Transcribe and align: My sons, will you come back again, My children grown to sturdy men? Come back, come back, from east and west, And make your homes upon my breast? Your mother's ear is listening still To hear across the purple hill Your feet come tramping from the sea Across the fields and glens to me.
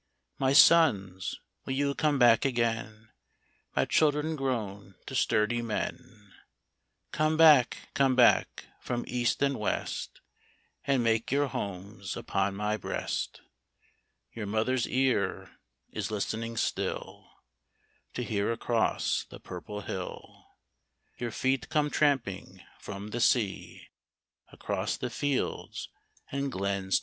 My 0.39 0.51
sons, 0.53 1.39
will 1.63 1.73
you 1.73 1.93
come 1.93 2.17
back 2.17 2.43
again, 2.43 3.09
My 3.75 3.85
children 3.85 4.35
grown 4.35 4.95
to 5.05 5.13
sturdy 5.13 5.61
men? 5.61 6.33
Come 7.11 7.37
back, 7.37 7.89
come 7.93 8.15
back, 8.15 8.65
from 8.79 9.05
east 9.07 9.43
and 9.43 9.57
west, 9.59 10.21
And 10.85 11.03
make 11.03 11.31
your 11.31 11.49
homes 11.49 12.17
upon 12.17 12.55
my 12.55 12.77
breast? 12.77 13.41
Your 14.33 14.47
mother's 14.47 14.87
ear 14.87 15.59
is 15.91 16.09
listening 16.09 16.57
still 16.57 17.29
To 18.15 18.23
hear 18.23 18.51
across 18.51 19.25
the 19.29 19.39
purple 19.39 19.81
hill 19.81 20.47
Your 21.19 21.29
feet 21.29 21.69
come 21.69 21.91
tramping 21.91 22.61
from 22.79 23.09
the 23.11 23.21
sea 23.21 23.89
Across 24.51 24.97
the 24.97 25.11
fields 25.11 25.89
and 26.31 26.51
glens 26.51 26.97
to 26.97 26.97
me. 26.97 26.99